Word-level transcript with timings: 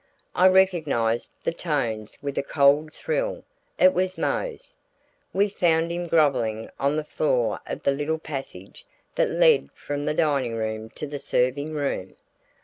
I 0.33 0.47
recognized 0.47 1.29
the 1.43 1.53
tones 1.53 2.17
with 2.23 2.35
a 2.39 2.41
cold 2.41 2.91
thrill; 2.91 3.43
it 3.77 3.93
was 3.93 4.17
Mose. 4.17 4.73
We 5.31 5.47
found 5.47 5.91
him 5.91 6.07
groveling 6.07 6.71
on 6.79 6.95
the 6.95 7.03
floor 7.03 7.59
of 7.67 7.83
the 7.83 7.91
little 7.91 8.17
passage 8.17 8.87
that 9.13 9.29
led 9.29 9.69
from 9.73 10.05
the 10.05 10.15
dining 10.15 10.55
room 10.55 10.89
to 10.95 11.05
the 11.05 11.19
serving 11.19 11.75
room. 11.75 12.15